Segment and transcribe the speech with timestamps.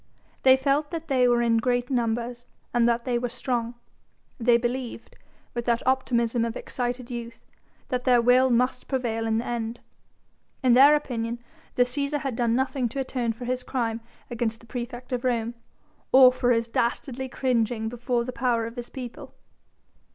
[0.41, 3.75] They felt that they were in great numbers and that they were strong:
[4.39, 5.15] they believed
[5.53, 7.45] with that optimism of excited youth
[7.89, 9.79] that their will must prevail in the end.
[10.63, 11.37] In their opinion
[11.75, 14.01] the Cæsar had done nothing to atone for his crime
[14.31, 15.53] against the praefect of Rome,
[16.11, 19.35] or for his dastardly cringing before the power of his people.